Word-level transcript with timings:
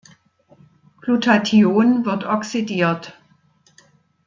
Glutathion 1.03 2.05
wird 2.05 2.23
oxidiert. 2.25 3.13